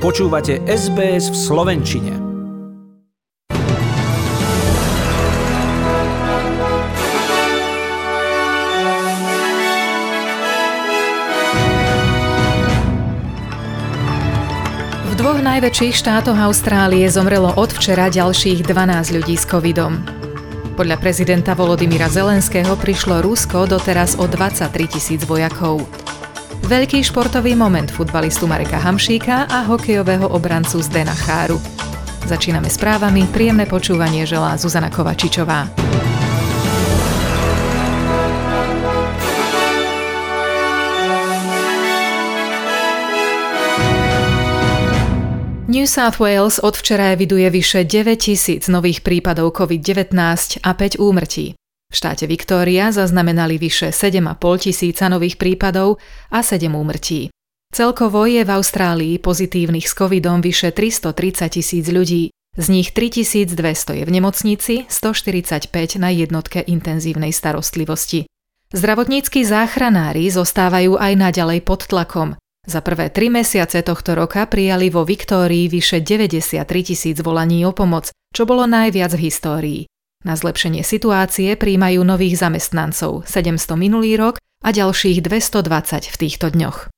Počúvate 0.00 0.64
SBS 0.64 1.28
v 1.28 1.36
Slovenčine. 1.36 2.16
V 15.04 15.12
dvoch 15.20 15.36
najväčších 15.44 15.92
štátoch 15.92 16.32
Austrálie 16.32 17.04
zomrelo 17.12 17.52
od 17.60 17.68
včera 17.68 18.08
ďalších 18.08 18.64
12 18.64 19.20
ľudí 19.20 19.36
s 19.36 19.44
covidom. 19.44 20.00
Podľa 20.80 20.96
prezidenta 20.96 21.52
Volodymyra 21.52 22.08
Zelenského 22.08 22.72
prišlo 22.80 23.20
Rusko 23.20 23.68
doteraz 23.68 24.16
o 24.16 24.24
23 24.24 24.96
tisíc 24.96 25.28
vojakov. 25.28 25.84
Veľký 26.70 27.02
športový 27.02 27.58
moment 27.58 27.90
futbalistu 27.90 28.46
Mareka 28.46 28.78
Hamšíka 28.78 29.50
a 29.50 29.66
hokejového 29.66 30.30
obrancu 30.30 30.78
Zdena 30.78 31.10
Cháru. 31.18 31.58
Začíname 32.30 32.70
správami, 32.70 33.26
príjemné 33.26 33.66
počúvanie 33.66 34.22
želá 34.22 34.54
Zuzana 34.54 34.86
Kovačičová. 34.86 35.66
New 45.66 45.90
South 45.90 46.22
Wales 46.22 46.62
od 46.62 46.78
včera 46.78 47.10
eviduje 47.10 47.50
vyše 47.50 47.82
9 47.82 48.14
tisíc 48.14 48.70
nových 48.70 49.02
prípadov 49.02 49.58
COVID-19 49.58 50.14
a 50.62 50.70
5 50.78 51.02
úmrtí. 51.02 51.59
V 51.90 51.94
štáte 51.98 52.30
Viktória 52.30 52.94
zaznamenali 52.94 53.58
vyše 53.58 53.90
7,5 53.90 54.38
tisíca 54.62 55.10
nových 55.10 55.42
prípadov 55.42 55.98
a 56.30 56.38
7 56.38 56.70
úmrtí. 56.70 57.34
Celkovo 57.74 58.26
je 58.30 58.46
v 58.46 58.50
Austrálii 58.50 59.18
pozitívnych 59.18 59.90
s 59.90 59.94
covidom 59.98 60.38
vyše 60.38 60.70
330 60.70 61.50
tisíc 61.50 61.86
ľudí, 61.90 62.30
z 62.58 62.66
nich 62.66 62.90
3200 62.94 64.02
je 64.02 64.04
v 64.06 64.10
nemocnici, 64.10 64.74
145 64.90 66.02
na 66.02 66.10
jednotke 66.10 66.62
intenzívnej 66.66 67.30
starostlivosti. 67.30 68.26
Zdravotníckí 68.70 69.42
záchranári 69.42 70.30
zostávajú 70.30 70.94
aj 70.94 71.12
naďalej 71.18 71.58
pod 71.66 71.90
tlakom. 71.90 72.38
Za 72.66 72.86
prvé 72.86 73.10
tri 73.10 73.30
mesiace 73.30 73.82
tohto 73.82 74.14
roka 74.14 74.46
prijali 74.46 74.94
vo 74.94 75.02
Viktórii 75.02 75.66
vyše 75.66 76.02
93 76.02 76.62
tisíc 76.86 77.18
volaní 77.18 77.66
o 77.66 77.74
pomoc, 77.74 78.14
čo 78.30 78.46
bolo 78.46 78.66
najviac 78.66 79.10
v 79.14 79.24
histórii. 79.26 79.80
Na 80.20 80.36
zlepšenie 80.36 80.84
situácie 80.84 81.56
príjmajú 81.56 82.04
nových 82.04 82.44
zamestnancov 82.44 83.24
700 83.24 83.56
minulý 83.80 84.20
rok 84.20 84.36
a 84.60 84.68
ďalších 84.68 85.24
220 85.24 86.12
v 86.12 86.16
týchto 86.20 86.52
dňoch. 86.52 86.92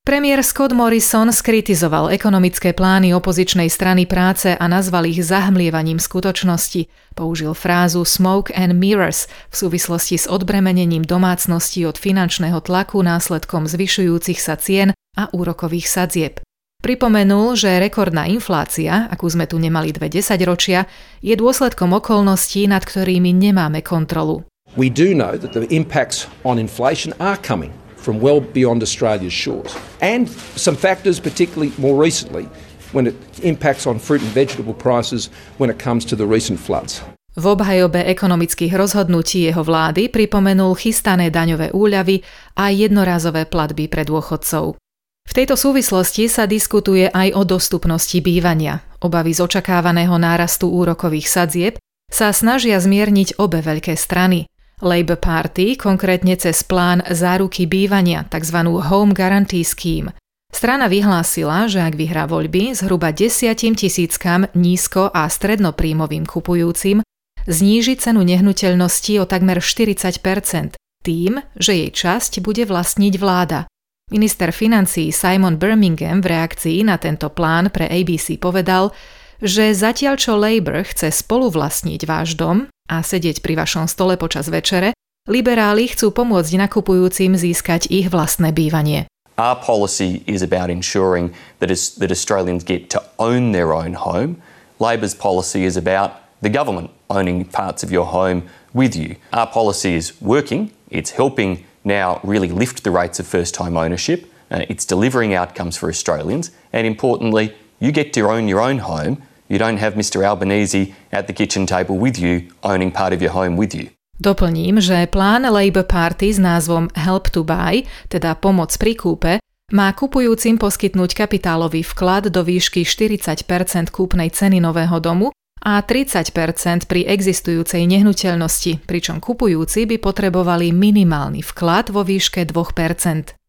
Premiér 0.00 0.40
Scott 0.40 0.72
Morrison 0.72 1.28
skritizoval 1.28 2.08
ekonomické 2.10 2.72
plány 2.72 3.12
opozičnej 3.12 3.68
strany 3.68 4.08
práce 4.08 4.56
a 4.56 4.64
nazval 4.64 5.06
ich 5.06 5.20
zahmlievaním 5.20 6.00
skutočnosti. 6.00 7.14
Použil 7.14 7.52
frázu 7.52 8.02
smoke 8.08 8.48
and 8.56 8.74
mirrors 8.80 9.28
v 9.52 9.54
súvislosti 9.54 10.16
s 10.16 10.26
odbremenením 10.26 11.04
domácností 11.04 11.84
od 11.84 12.00
finančného 12.00 12.64
tlaku 12.64 13.04
následkom 13.04 13.68
zvyšujúcich 13.68 14.40
sa 14.40 14.56
cien 14.56 14.96
a 15.20 15.28
úrokových 15.30 15.86
sadzieb. 15.86 16.40
Pripomenul, 16.80 17.60
že 17.60 17.76
rekordná 17.76 18.24
inflácia, 18.24 19.04
akú 19.12 19.28
sme 19.28 19.44
tu 19.44 19.60
nemali 19.60 19.92
dve 19.92 20.08
desaťročia, 20.08 20.88
je 21.20 21.36
dôsledkom 21.36 21.92
okolností, 21.92 22.64
nad 22.64 22.80
ktorými 22.80 23.36
nemáme 23.36 23.84
kontrolu. 23.84 24.48
We 24.80 24.88
do 24.88 25.12
know 25.12 25.36
that 25.36 25.52
the 25.52 25.68
impacts 25.68 26.24
on 26.40 26.56
inflation 26.56 27.12
are 27.20 27.36
coming 27.36 27.68
from 28.00 28.16
well 28.24 28.40
beyond 28.40 28.80
Australia's 28.80 29.36
shores. 29.36 29.76
And 30.00 30.24
some 30.56 30.72
factors, 30.72 31.20
particularly 31.20 31.76
more 31.76 32.00
recently, 32.00 32.48
when 32.96 33.12
it 33.12 33.16
impacts 33.44 33.84
on 33.84 34.00
fruit 34.00 34.24
and 34.24 34.32
vegetable 34.32 34.72
prices 34.72 35.28
when 35.60 35.68
it 35.68 35.76
comes 35.76 36.08
to 36.08 36.16
the 36.16 36.24
recent 36.24 36.56
floods. 36.56 37.04
V 37.36 37.46
obhajobe 37.46 38.02
ekonomických 38.08 38.74
rozhodnutí 38.74 39.46
jeho 39.46 39.62
vlády 39.62 40.10
pripomenul 40.10 40.74
chystané 40.74 41.30
daňové 41.30 41.70
úľavy 41.76 42.26
a 42.58 42.74
jednorázové 42.74 43.46
platby 43.46 43.86
pre 43.86 44.02
dôchodcov. 44.02 44.80
V 45.26 45.32
tejto 45.32 45.54
súvislosti 45.54 46.26
sa 46.26 46.46
diskutuje 46.46 47.06
aj 47.06 47.38
o 47.38 47.42
dostupnosti 47.46 48.18
bývania. 48.18 48.82
Obavy 49.00 49.30
z 49.30 49.46
očakávaného 49.46 50.18
nárastu 50.18 50.66
úrokových 50.68 51.28
sadzieb 51.30 51.74
sa 52.10 52.34
snažia 52.34 52.82
zmierniť 52.82 53.38
obe 53.38 53.62
veľké 53.62 53.94
strany. 53.94 54.50
Labour 54.82 55.20
Party 55.20 55.76
konkrétne 55.76 56.34
cez 56.34 56.64
plán 56.66 57.04
záruky 57.06 57.68
bývania, 57.70 58.26
tzv. 58.26 58.58
Home 58.64 59.12
Guarantee 59.14 59.62
Scheme. 59.62 60.16
Strana 60.50 60.90
vyhlásila, 60.90 61.70
že 61.70 61.78
ak 61.78 61.94
vyhrá 61.94 62.26
voľby, 62.26 62.74
zhruba 62.74 63.14
desiatim 63.14 63.78
tisíckam 63.78 64.50
nízko 64.58 65.14
a 65.14 65.30
strednopríjmovým 65.30 66.26
kupujúcim 66.26 67.06
zníži 67.46 67.96
cenu 67.96 68.26
nehnuteľnosti 68.26 69.14
o 69.22 69.24
takmer 69.24 69.62
40 69.62 70.74
tým, 71.00 71.40
že 71.56 71.72
jej 71.72 71.90
časť 71.90 72.44
bude 72.44 72.68
vlastniť 72.68 73.14
vláda. 73.16 73.64
Minister 74.10 74.50
financí 74.50 75.14
Simon 75.14 75.54
Birmingham 75.54 76.18
v 76.18 76.34
reakcii 76.34 76.82
na 76.82 76.98
tento 76.98 77.30
plán 77.30 77.70
pre 77.70 77.86
ABC 77.86 78.42
povedal, 78.42 78.90
že 79.38 79.70
zatiaľ 79.70 80.18
čo 80.18 80.34
Labour 80.34 80.82
chce 80.82 81.14
spoluvlastniť 81.14 82.10
váš 82.10 82.34
dom 82.34 82.66
a 82.90 83.06
sedieť 83.06 83.38
pri 83.38 83.54
vašom 83.54 83.86
stole 83.86 84.18
počas 84.18 84.50
večere, 84.50 84.98
liberáli 85.30 85.86
chcú 85.94 86.10
pomôcť 86.10 86.58
nakupujúcim 86.58 87.38
získať 87.38 87.86
ich 87.86 88.10
vlastné 88.10 88.50
bývanie. 88.50 89.06
Our 89.38 89.54
policy 89.54 90.26
is 90.26 90.42
about 90.42 90.74
ensuring 90.74 91.30
that, 91.62 91.70
is, 91.70 91.94
that 92.02 92.10
Australians 92.10 92.66
get 92.66 92.90
to 92.90 92.98
own 93.22 93.54
their 93.54 93.70
own 93.70 93.94
home. 93.94 94.42
Labor's 94.82 95.14
policy 95.14 95.62
is 95.62 95.78
about 95.78 96.18
the 96.42 96.50
government 96.50 96.90
owning 97.06 97.46
parts 97.46 97.86
of 97.86 97.94
your 97.94 98.10
home 98.10 98.50
with 98.74 98.98
you. 98.98 99.14
Our 99.30 99.46
policy 99.46 99.94
is 99.94 100.18
working, 100.18 100.74
it's 100.90 101.14
helping 101.14 101.62
now 101.84 102.20
really 102.22 102.48
lift 102.48 102.84
the 102.84 102.90
rates 102.90 103.20
of 103.20 103.26
first 103.26 103.54
time 103.54 103.76
ownership. 103.76 104.26
Uh, 104.50 104.66
it's 104.68 104.84
delivering 104.84 105.34
outcomes 105.34 105.76
for 105.76 105.88
Australians. 105.88 106.50
And 106.72 106.86
importantly, 106.86 107.54
you 107.78 107.92
get 107.92 108.12
to 108.14 108.28
own 108.28 108.48
your 108.48 108.60
own 108.60 108.78
home. 108.78 109.22
You 109.48 109.58
don't 109.58 109.78
have 109.78 109.94
Mr 109.94 110.22
Albanese 110.22 110.94
at 111.10 111.26
the 111.26 111.32
kitchen 111.32 111.66
table 111.66 111.98
with 111.98 112.18
you, 112.18 112.50
owning 112.62 112.92
part 112.92 113.12
of 113.12 113.22
your 113.22 113.32
home 113.32 113.56
with 113.56 113.74
you. 113.74 113.90
Doplním, 114.20 114.84
že 114.84 115.08
plán 115.08 115.48
Labour 115.48 115.88
Party 115.88 116.28
s 116.28 116.36
názvom 116.36 116.92
Help 116.92 117.32
to 117.32 117.40
Buy, 117.40 117.88
teda 118.12 118.36
pomoc 118.36 118.76
pri 118.76 118.92
kúpe, 118.92 119.40
má 119.72 119.88
kupujúcim 119.96 120.60
poskytnúť 120.60 121.16
kapitálový 121.16 121.80
vklad 121.80 122.28
do 122.28 122.44
výšky 122.44 122.84
40% 122.84 123.88
kúpnej 123.88 124.28
ceny 124.28 124.60
nového 124.60 125.00
domu 125.00 125.32
a 125.60 125.80
30% 125.84 126.88
pri 126.88 127.04
existujúcej 127.06 127.84
nehnuteľnosti, 127.84 128.84
pričom 128.88 129.20
kupujúci 129.20 129.84
by 129.84 129.96
potrebovali 130.00 130.72
minimálny 130.72 131.44
vklad 131.44 131.92
vo 131.92 132.04
výške 132.04 132.48
2% 132.48 133.40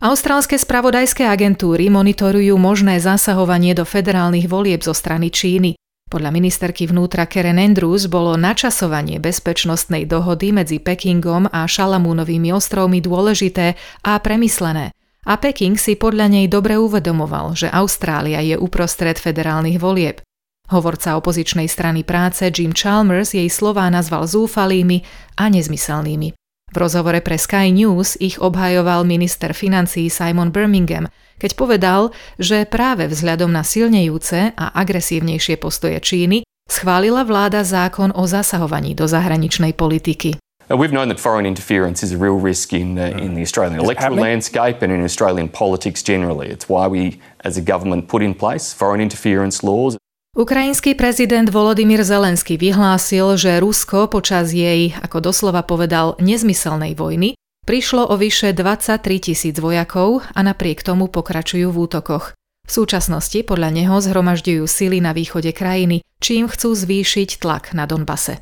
Austrálske 0.00 0.56
spravodajské 0.56 1.28
agentúry 1.28 1.92
monitorujú 1.92 2.56
možné 2.56 3.04
zasahovanie 3.04 3.76
do 3.76 3.84
federálnych 3.84 4.48
volieb 4.48 4.80
zo 4.80 4.96
strany 4.96 5.28
Číny. 5.28 5.76
Podľa 6.08 6.32
ministerky 6.32 6.88
vnútra 6.88 7.28
Karen 7.28 7.60
Andrews 7.60 8.08
bolo 8.08 8.32
načasovanie 8.40 9.20
bezpečnostnej 9.20 10.08
dohody 10.08 10.56
medzi 10.56 10.80
Pekingom 10.80 11.52
a 11.52 11.68
Šalamúnovými 11.68 12.48
ostrovmi 12.48 13.04
dôležité 13.04 13.76
a 14.00 14.16
premyslené. 14.24 14.96
A 15.28 15.36
Peking 15.36 15.76
si 15.76 16.00
podľa 16.00 16.32
nej 16.32 16.48
dobre 16.48 16.80
uvedomoval, 16.80 17.52
že 17.52 17.68
Austrália 17.68 18.40
je 18.40 18.56
uprostred 18.56 19.20
federálnych 19.20 19.76
volieb. 19.76 20.24
Hovorca 20.70 21.18
opozičnej 21.18 21.66
strany 21.66 22.06
práce 22.06 22.46
Jim 22.54 22.70
Chalmers 22.70 23.34
jej 23.34 23.50
slová 23.50 23.90
nazval 23.90 24.30
zúfalými 24.30 25.02
a 25.34 25.50
nezmyselnými. 25.50 26.30
V 26.70 26.76
rozhovore 26.78 27.18
pre 27.18 27.34
Sky 27.34 27.74
News 27.74 28.14
ich 28.22 28.38
obhajoval 28.38 29.02
minister 29.02 29.50
financií 29.50 30.06
Simon 30.06 30.54
Birmingham, 30.54 31.10
keď 31.42 31.58
povedal, 31.58 32.14
že 32.38 32.62
práve 32.70 33.10
vzhľadom 33.10 33.50
na 33.50 33.66
silnejúce 33.66 34.54
a 34.54 34.70
agresívnejšie 34.78 35.58
postoje 35.58 35.98
Číny 35.98 36.46
schválila 36.70 37.26
vláda 37.26 37.66
zákon 37.66 38.14
o 38.14 38.30
zasahovaní 38.30 38.94
do 38.94 39.10
zahraničnej 39.10 39.74
politiky. 39.74 40.38
Uh, 40.70 40.78
we've 40.78 40.94
known 40.94 41.10
that 41.10 41.18
foreign 41.18 41.50
interference 41.50 42.06
is 42.06 42.14
a 42.14 42.18
real 42.18 42.38
risk 42.38 42.70
in, 42.70 42.94
uh, 42.94 43.10
in 43.18 43.34
the 43.34 43.42
Australian 43.42 43.82
electoral 43.82 44.14
landscape 44.14 44.86
and 44.86 44.94
in 44.94 45.02
Australian 45.02 45.50
politics 45.50 45.98
generally. 45.98 46.46
It's 46.46 46.70
why 46.70 46.86
we, 46.86 47.18
as 47.42 47.58
a 47.58 47.64
government, 47.64 48.06
put 48.06 48.22
in 48.22 48.38
place 48.38 48.70
foreign 48.70 49.02
interference 49.02 49.66
laws. 49.66 49.98
Ukrajinský 50.30 50.94
prezident 50.94 51.50
Volodymyr 51.50 52.06
Zelensky 52.06 52.54
vyhlásil, 52.54 53.34
že 53.34 53.58
Rusko 53.58 54.06
počas 54.06 54.54
jej, 54.54 54.94
ako 55.02 55.18
doslova 55.18 55.66
povedal, 55.66 56.14
nezmyselnej 56.22 56.94
vojny 56.94 57.34
prišlo 57.66 58.06
o 58.06 58.14
vyše 58.14 58.54
23 58.54 59.02
tisíc 59.18 59.58
vojakov 59.58 60.22
a 60.30 60.40
napriek 60.46 60.86
tomu 60.86 61.10
pokračujú 61.10 61.74
v 61.74 61.78
útokoch. 61.82 62.38
V 62.62 62.70
súčasnosti 62.70 63.42
podľa 63.42 63.74
neho 63.74 63.98
zhromažďujú 63.98 64.62
sily 64.70 65.02
na 65.02 65.10
východe 65.10 65.50
krajiny, 65.50 66.06
čím 66.22 66.46
chcú 66.46 66.78
zvýšiť 66.78 67.42
tlak 67.42 67.74
na 67.74 67.90
Donbase. 67.90 68.38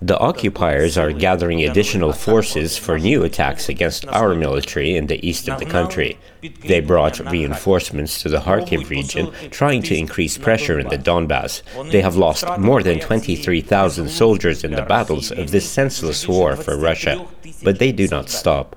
The 0.00 0.18
occupiers 0.18 0.96
are 0.96 1.12
gathering 1.12 1.62
additional 1.64 2.12
forces 2.12 2.78
for 2.78 2.98
new 2.98 3.24
attacks 3.24 3.68
against 3.68 4.06
our 4.08 4.34
military 4.34 4.96
in 4.96 5.08
the 5.08 5.24
east 5.26 5.48
of 5.48 5.58
the 5.58 5.66
country. 5.66 6.18
They 6.64 6.80
brought 6.80 7.18
reinforcements 7.18 8.22
to 8.22 8.28
the 8.28 8.38
Kharkiv 8.38 8.88
region, 8.88 9.32
trying 9.50 9.82
to 9.82 9.96
increase 9.96 10.38
pressure 10.38 10.78
in 10.78 10.88
the 10.88 10.98
Donbass. 10.98 11.62
They 11.90 12.00
have 12.00 12.16
lost 12.16 12.44
more 12.58 12.82
than 12.82 13.00
23,000 13.00 14.08
soldiers 14.08 14.64
in 14.64 14.72
the 14.72 14.82
battles 14.82 15.30
of 15.30 15.50
this 15.50 15.68
senseless 15.68 16.26
war 16.26 16.56
for 16.56 16.76
Russia, 16.76 17.26
but 17.62 17.78
they 17.78 17.92
do 17.92 18.08
not 18.08 18.30
stop. 18.30 18.76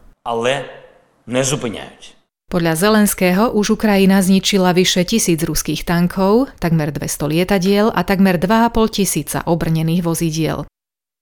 Podľa 2.50 2.74
Zelenského 2.82 3.54
už 3.54 3.78
Ukrajina 3.78 4.26
zničila 4.26 4.74
vyše 4.74 5.06
tisíc 5.06 5.38
ruských 5.46 5.86
tankov, 5.86 6.50
takmer 6.58 6.90
200 6.90 7.30
lietadiel 7.30 7.94
a 7.94 8.02
takmer 8.02 8.42
2,5 8.42 8.90
tisíca 8.90 9.46
obrnených 9.46 10.02
vozidiel. 10.02 10.66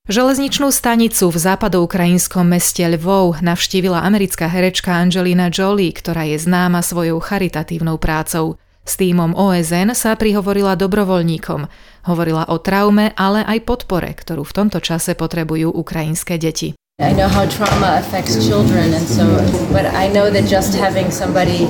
Železničnú 0.07 0.71
stanicu 0.71 1.27
v 1.27 1.35
západoukrajinskom 1.35 2.47
meste 2.47 2.87
Lvov 2.87 3.43
navštívila 3.43 4.07
americká 4.07 4.47
herečka 4.47 4.95
Angelina 4.95 5.51
Jolie, 5.51 5.91
ktorá 5.91 6.23
je 6.23 6.39
známa 6.39 6.79
svojou 6.79 7.19
charitatívnou 7.19 7.99
prácou. 7.99 8.55
S 8.87 8.95
týmom 8.95 9.35
OSN 9.35 9.91
sa 9.99 10.15
prihovorila 10.15 10.79
dobrovoľníkom. 10.79 11.67
Hovorila 12.07 12.47
o 12.47 12.55
traume, 12.55 13.11
ale 13.19 13.43
aj 13.43 13.67
podpore, 13.67 14.15
ktorú 14.15 14.47
v 14.47 14.55
tomto 14.55 14.79
čase 14.79 15.11
potrebujú 15.11 15.75
ukrajinské 15.75 16.39
deti. 16.39 16.71
I 16.97 17.13
know 17.13 17.29
how 17.29 17.45
trauma 17.45 18.01
affects 18.01 18.41
children, 18.41 18.89
and 18.89 19.05
so, 19.05 19.29
but 19.69 19.85
I 19.85 20.09
know 20.09 20.33
that 20.33 20.49
just 20.49 20.73
having 20.73 21.13
somebody 21.13 21.69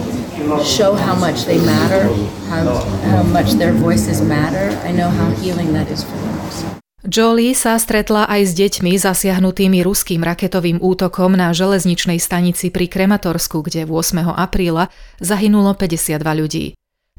show 0.63 0.95
how 0.95 1.19
much 1.19 1.44
they 1.44 1.59
matter, 1.59 2.07
how, 2.47 2.63
how 3.12 3.27
much 3.27 3.59
their 3.59 3.75
voices 3.75 4.24
matter, 4.24 4.71
I 4.88 4.95
know 4.95 5.12
how 5.12 5.27
healing 5.44 5.75
that 5.75 5.91
is 5.91 6.07
for 6.07 6.15
them. 6.15 6.79
Jolie 7.03 7.51
sa 7.59 7.75
stretla 7.75 8.24
aj 8.24 8.41
s 8.47 8.51
deťmi 8.56 8.95
zasiahnutými 8.95 9.83
ruským 9.83 10.24
raketovým 10.24 10.79
útokom 10.79 11.35
na 11.35 11.51
železničnej 11.51 12.24
stanici 12.24 12.71
pri 12.71 12.88
Krematorsku, 12.88 13.68
kde 13.68 13.83
8. 13.83 14.31
apríla 14.31 14.88
zahynulo 15.19 15.75
52 15.75 16.24
ľudí. 16.24 16.65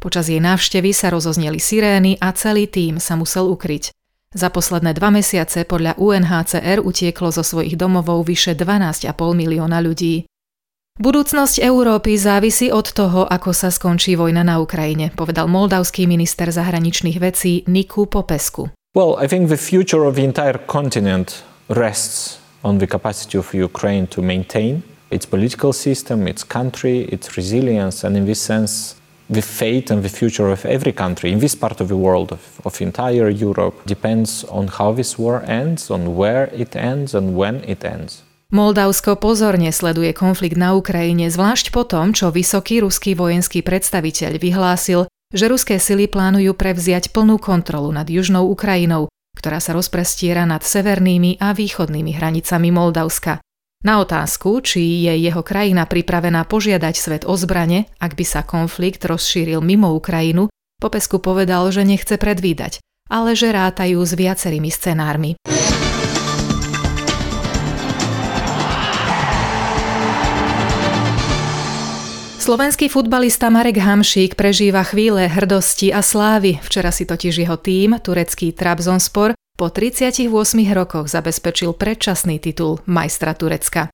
Počas 0.00 0.32
jej 0.32 0.40
návštevy 0.40 0.96
sa 0.96 1.12
rozozneli 1.12 1.60
sirény 1.60 2.16
a 2.25 2.32
celý 2.32 2.72
tým 2.72 3.05
sa 3.05 3.20
musel 3.20 3.52
ukryť. 3.52 3.93
Za 4.28 4.52
posledné 4.52 4.92
dva 4.92 5.08
mesiace 5.08 5.64
podľa 5.64 5.96
UNHCR 5.96 6.84
utieklo 6.84 7.32
zo 7.32 7.40
svojich 7.40 7.80
domovov 7.80 8.28
vyše 8.28 8.52
12,5 8.52 9.08
milióna 9.16 9.80
ľudí. 9.80 10.28
Budúcnosť 11.00 11.64
Európy 11.64 12.20
závisí 12.20 12.69
od 12.69 12.92
toho, 12.92 13.25
ako 13.25 13.56
sa 13.56 13.72
skončí 13.72 14.20
vojna 14.20 14.44
na 14.44 14.60
Ukrajine, 14.60 15.14
povedal 15.16 15.48
moldavský 15.48 16.04
minister 16.04 16.52
zahraničných 16.52 17.16
vecí 17.16 17.64
Niku 17.70 18.04
Popesku. 18.04 18.69
Well, 18.92 19.16
I 19.16 19.30
think 19.30 19.48
the 19.48 19.56
future 19.56 20.04
of 20.04 20.19
the 20.19 20.26
entire 20.28 20.58
continent 20.66 21.46
rests 21.72 22.42
on 22.60 22.82
the 22.82 22.90
capacity 22.90 23.38
of 23.38 23.54
Ukraine 23.54 24.10
to 24.12 24.20
maintain 24.20 24.82
its 25.08 25.24
political 25.24 25.72
system, 25.72 26.28
its 26.28 26.44
country, 26.44 27.08
its 27.08 27.32
resilience, 27.38 28.04
and 28.04 28.12
in 28.12 28.26
this 28.26 28.42
sense, 28.42 28.97
the 29.28 29.42
fate 29.42 29.92
and 29.92 30.02
the 30.02 30.08
future 30.08 30.48
of 30.48 30.64
every 30.64 30.92
country 30.92 31.32
in 31.32 31.38
this 31.38 31.54
part 31.54 31.80
of 31.80 31.88
the 31.88 31.96
world, 31.96 32.32
of, 32.32 32.60
of 32.64 32.80
entire 32.80 33.28
Europe, 33.28 33.76
depends 33.86 34.44
on 34.48 34.69
how 34.69 34.92
this 34.92 35.19
war 35.19 35.44
ends, 35.46 35.90
on 35.90 36.16
where 36.16 36.48
it 36.56 36.76
ends, 36.76 37.14
and 37.14 37.36
when 37.36 37.62
it 37.69 37.84
ends. 37.84 38.25
Moldavsko 38.48 39.20
pozorne 39.20 39.69
sleduje 39.69 40.16
konflikt 40.16 40.56
na 40.56 40.72
Ukrajine, 40.72 41.28
zvlášť 41.28 41.69
po 41.69 41.84
tom, 41.84 42.16
čo 42.16 42.32
vysoký 42.32 42.80
ruský 42.80 43.12
vojenský 43.12 43.60
predstaviteľ 43.60 44.40
vyhlásil, 44.40 45.04
že 45.28 45.44
ruské 45.52 45.76
sily 45.76 46.08
plánujú 46.08 46.56
prevziať 46.56 47.12
plnú 47.12 47.36
kontrolu 47.36 47.92
nad 47.92 48.08
južnou 48.08 48.48
Ukrajinou, 48.48 49.12
ktorá 49.36 49.60
sa 49.60 49.76
rozprestiera 49.76 50.48
nad 50.48 50.64
severnými 50.64 51.36
a 51.44 51.52
východnými 51.52 52.16
hranicami 52.16 52.72
Moldavska. 52.72 53.44
Na 53.78 54.02
otázku, 54.02 54.58
či 54.58 55.06
je 55.06 55.14
jeho 55.22 55.46
krajina 55.46 55.86
pripravená 55.86 56.42
požiadať 56.50 56.94
svet 56.98 57.22
o 57.22 57.38
zbrane, 57.38 57.86
ak 58.02 58.19
by 58.19 58.25
sa 58.26 58.42
konflikt 58.42 59.06
rozšíril 59.06 59.62
mimo 59.62 59.94
Ukrajinu, 59.94 60.50
Popesku 60.82 61.22
povedal, 61.22 61.70
že 61.70 61.86
nechce 61.86 62.19
predvídať, 62.19 62.82
ale 63.06 63.38
že 63.38 63.54
rátajú 63.54 64.02
s 64.02 64.19
viacerými 64.19 64.66
scenármi. 64.66 65.38
Slovenský 72.42 72.90
futbalista 72.90 73.46
Marek 73.46 73.78
Hamšík 73.78 74.34
prežíva 74.34 74.82
chvíle 74.82 75.31
hrdosti 75.31 75.94
a 75.94 76.02
slávy. 76.02 76.58
Včera 76.66 76.90
si 76.90 77.06
totiž 77.06 77.46
jeho 77.46 77.60
tým, 77.60 78.02
turecký 78.02 78.50
Trabzonspor, 78.56 79.38
po 79.58 79.75
38 79.75 80.31
rokoch 80.70 81.10
zabezpečil 81.10 81.75
predčasný 81.75 82.38
titul 82.38 82.78
majstra 82.87 83.34
Turecka. 83.34 83.90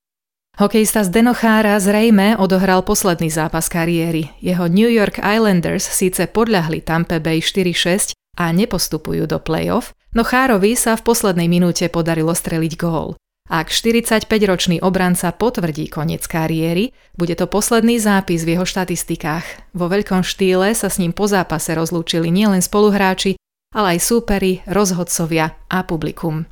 Hokejista 0.61 1.03
z 1.03 1.11
Denochára 1.11 1.81
zrejme 1.81 2.37
odohral 2.37 2.85
posledný 2.85 3.33
zápas 3.33 3.73
kariéry. 3.73 4.29
Jeho 4.45 4.69
New 4.69 4.87
York 4.87 5.19
Islanders 5.25 5.89
síce 5.89 6.29
podľahli 6.29 6.85
Tampa 6.85 7.17
Bay 7.19 7.41
4-6 7.41 8.13
a 8.39 8.53
nepostupujú 8.53 9.25
do 9.25 9.41
play-off, 9.41 9.97
no 10.13 10.23
Chárovi 10.23 10.77
sa 10.77 11.01
v 11.01 11.03
poslednej 11.03 11.49
minúte 11.49 11.89
podarilo 11.89 12.37
streliť 12.37 12.73
gól. 12.77 13.17
Ak 13.45 13.73
45-ročný 13.73 14.81
obranca 14.81 15.33
potvrdí 15.33 15.89
koniec 15.89 16.25
kariéry, 16.25 16.93
bude 17.19 17.35
to 17.37 17.49
posledný 17.49 18.01
zápis 18.01 18.45
v 18.47 18.57
jeho 18.57 18.65
štatistikách. 18.65 19.75
Vo 19.77 19.91
veľkom 19.91 20.25
štýle 20.25 20.73
sa 20.73 20.89
s 20.89 20.97
ním 20.97 21.13
po 21.13 21.29
zápase 21.29 21.77
rozlúčili 21.77 22.33
nielen 22.33 22.65
spoluhráči, 22.65 23.37
ale 23.75 23.99
aj 23.99 24.07
súperi, 24.07 24.63
rozhodcovia 24.65 25.59
a 25.69 25.83
publikum. 25.83 26.47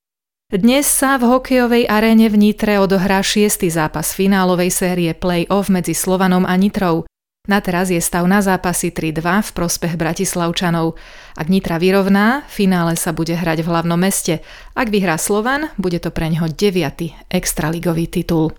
Dnes 0.53 0.85
sa 0.85 1.17
v 1.17 1.33
hokejovej 1.33 1.89
aréne 1.89 2.29
v 2.29 2.37
Nitre 2.37 2.77
odohrá 2.77 3.25
šiestý 3.25 3.73
zápas 3.73 4.13
finálovej 4.13 4.69
série 4.69 5.17
play-off 5.17 5.73
medzi 5.73 5.97
Slovanom 5.97 6.45
a 6.45 6.53
Nitrou. 6.61 7.09
Na 7.49 7.59
teraz 7.59 7.89
je 7.91 7.99
stav 7.99 8.23
na 8.29 8.39
zápasy 8.39 8.93
3-2 8.93 9.49
v 9.49 9.51
prospech 9.51 9.97
Bratislavčanov. 9.97 10.95
Ak 11.35 11.49
Nitra 11.49 11.81
vyrovná, 11.81 12.45
finále 12.47 13.01
sa 13.01 13.17
bude 13.17 13.33
hrať 13.33 13.65
v 13.65 13.71
hlavnom 13.73 13.97
meste. 13.97 14.45
Ak 14.77 14.93
vyhrá 14.93 15.17
Slovan, 15.17 15.73
bude 15.75 15.99
to 15.99 16.13
pre 16.13 16.29
ňoho 16.31 16.53
deviatý 16.53 17.17
extraligový 17.33 18.07
titul. 18.13 18.53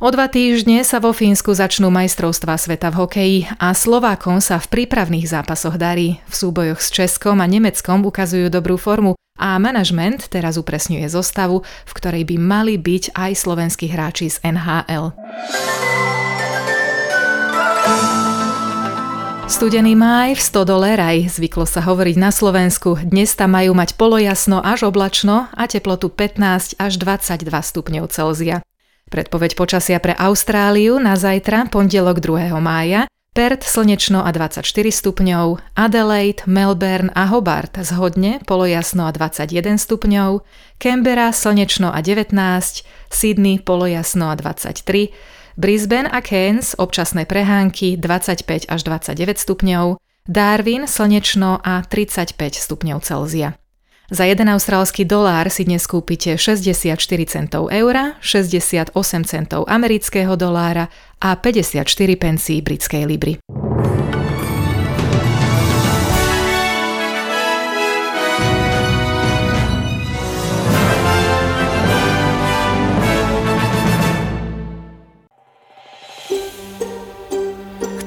O 0.00 0.08
dva 0.08 0.32
týždne 0.32 0.80
sa 0.80 0.96
vo 0.96 1.12
Fínsku 1.12 1.52
začnú 1.52 1.92
majstrovstvá 1.92 2.56
sveta 2.56 2.88
v 2.88 3.04
hokeji 3.04 3.38
a 3.60 3.76
Slovákom 3.76 4.40
sa 4.40 4.56
v 4.56 4.72
prípravných 4.72 5.28
zápasoch 5.28 5.76
darí. 5.76 6.24
V 6.24 6.34
súbojoch 6.40 6.80
s 6.80 6.88
Českom 6.88 7.36
a 7.36 7.44
Nemeckom 7.44 8.08
ukazujú 8.08 8.48
dobrú 8.48 8.80
formu 8.80 9.12
a 9.36 9.60
manažment 9.60 10.32
teraz 10.32 10.56
upresňuje 10.56 11.04
zostavu, 11.04 11.68
v 11.84 11.92
ktorej 11.92 12.24
by 12.32 12.36
mali 12.40 12.80
byť 12.80 13.12
aj 13.12 13.44
slovenskí 13.44 13.92
hráči 13.92 14.32
z 14.32 14.40
NHL. 14.40 15.12
Studený 19.52 20.00
máj 20.00 20.40
v 20.40 20.40
stodole 20.40 20.96
raj, 20.96 21.28
zvyklo 21.28 21.68
sa 21.68 21.84
hovoriť 21.84 22.16
na 22.16 22.32
Slovensku. 22.32 22.96
Dnes 23.04 23.36
tam 23.36 23.52
majú 23.52 23.76
mať 23.76 24.00
polojasno 24.00 24.64
až 24.64 24.88
oblačno 24.88 25.52
a 25.52 25.68
teplotu 25.68 26.08
15 26.08 26.80
až 26.80 26.92
22 26.96 27.52
stupňov 27.52 28.08
Celzia. 28.08 28.64
Predpoveď 29.10 29.58
počasia 29.58 29.98
pre 29.98 30.14
Austráliu 30.14 31.02
na 31.02 31.18
zajtra, 31.18 31.66
pondelok 31.66 32.22
2. 32.22 32.54
mája, 32.62 33.10
Perth 33.30 33.62
slnečno 33.66 34.26
a 34.26 34.30
24 34.34 34.66
stupňov, 34.90 35.62
Adelaide, 35.78 36.42
Melbourne 36.50 37.14
a 37.14 37.30
Hobart 37.30 37.78
zhodne, 37.86 38.42
polojasno 38.42 39.06
a 39.06 39.14
21 39.14 39.78
stupňov, 39.78 40.42
Canberra 40.82 41.30
slnečno 41.30 41.94
a 41.94 42.02
19, 42.02 42.34
Sydney 43.06 43.62
polojasno 43.62 44.30
a 44.30 44.34
23, 44.34 45.14
Brisbane 45.54 46.10
a 46.10 46.18
Cairns 46.22 46.74
občasné 46.74 47.22
prehánky 47.22 47.94
25 47.98 48.66
až 48.66 48.80
29 48.82 49.38
stupňov, 49.38 50.02
Darwin 50.26 50.90
slnečno 50.90 51.62
a 51.62 51.86
35 51.86 52.34
stupňov 52.58 52.98
Celzia. 53.02 53.59
Za 54.10 54.26
1 54.26 54.42
austrálsky 54.42 55.06
dolár 55.06 55.46
si 55.54 55.62
dnes 55.62 55.86
kúpite 55.86 56.34
64 56.34 56.98
centov 57.30 57.70
eura, 57.70 58.18
68 58.18 58.90
centov 59.22 59.70
amerického 59.70 60.34
dolára 60.34 60.90
a 61.22 61.38
54 61.38 61.86
pencí 62.18 62.58
britskej 62.58 63.06
libry. 63.06 63.38